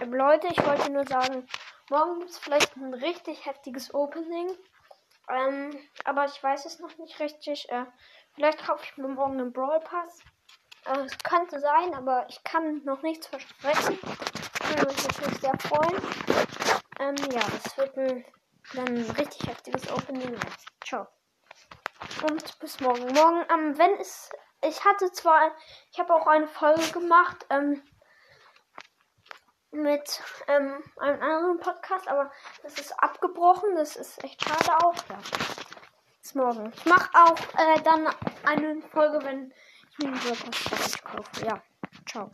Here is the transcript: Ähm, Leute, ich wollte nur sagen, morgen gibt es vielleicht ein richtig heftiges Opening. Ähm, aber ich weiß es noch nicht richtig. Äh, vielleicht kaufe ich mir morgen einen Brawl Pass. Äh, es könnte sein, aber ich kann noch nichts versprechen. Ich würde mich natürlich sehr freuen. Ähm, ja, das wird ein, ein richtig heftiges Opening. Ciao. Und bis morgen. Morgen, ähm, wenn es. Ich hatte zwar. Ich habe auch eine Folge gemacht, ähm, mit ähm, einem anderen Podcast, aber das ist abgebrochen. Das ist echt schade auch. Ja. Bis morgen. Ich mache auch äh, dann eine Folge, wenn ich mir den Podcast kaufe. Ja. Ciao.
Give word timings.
Ähm, 0.00 0.14
Leute, 0.14 0.46
ich 0.48 0.64
wollte 0.64 0.90
nur 0.90 1.06
sagen, 1.06 1.46
morgen 1.90 2.20
gibt 2.20 2.30
es 2.30 2.38
vielleicht 2.38 2.76
ein 2.76 2.94
richtig 2.94 3.44
heftiges 3.44 3.92
Opening. 3.92 4.50
Ähm, 5.28 5.70
aber 6.04 6.24
ich 6.24 6.42
weiß 6.42 6.64
es 6.64 6.78
noch 6.80 6.96
nicht 6.98 7.20
richtig. 7.20 7.70
Äh, 7.70 7.84
vielleicht 8.34 8.64
kaufe 8.66 8.84
ich 8.84 8.96
mir 8.96 9.08
morgen 9.08 9.38
einen 9.38 9.52
Brawl 9.52 9.80
Pass. 9.80 10.20
Äh, 10.86 11.00
es 11.00 11.18
könnte 11.18 11.60
sein, 11.60 11.94
aber 11.94 12.26
ich 12.28 12.42
kann 12.44 12.82
noch 12.84 13.02
nichts 13.02 13.26
versprechen. 13.26 13.98
Ich 14.02 14.68
würde 14.70 14.94
mich 14.94 15.08
natürlich 15.08 15.40
sehr 15.40 15.58
freuen. 15.58 16.02
Ähm, 16.98 17.16
ja, 17.32 17.40
das 17.40 17.76
wird 17.76 17.96
ein, 17.98 18.24
ein 18.76 19.10
richtig 19.18 19.48
heftiges 19.48 19.90
Opening. 19.92 20.38
Ciao. 20.84 21.06
Und 22.22 22.58
bis 22.58 22.80
morgen. 22.80 23.12
Morgen, 23.12 23.44
ähm, 23.52 23.78
wenn 23.78 23.94
es. 24.00 24.30
Ich 24.62 24.84
hatte 24.84 25.12
zwar. 25.12 25.52
Ich 25.92 25.98
habe 25.98 26.14
auch 26.14 26.26
eine 26.26 26.48
Folge 26.48 26.90
gemacht, 26.92 27.46
ähm, 27.50 27.82
mit 29.72 30.22
ähm, 30.48 30.82
einem 30.98 31.22
anderen 31.22 31.60
Podcast, 31.60 32.08
aber 32.08 32.30
das 32.62 32.74
ist 32.74 32.92
abgebrochen. 33.02 33.76
Das 33.76 33.96
ist 33.96 34.22
echt 34.24 34.42
schade 34.42 34.76
auch. 34.84 34.94
Ja. 35.08 35.18
Bis 36.20 36.34
morgen. 36.34 36.72
Ich 36.76 36.84
mache 36.84 37.10
auch 37.14 37.38
äh, 37.58 37.80
dann 37.82 38.08
eine 38.44 38.80
Folge, 38.92 39.24
wenn 39.24 39.52
ich 39.90 39.98
mir 39.98 40.12
den 40.12 40.50
Podcast 40.50 41.04
kaufe. 41.04 41.46
Ja. 41.46 41.62
Ciao. 42.06 42.30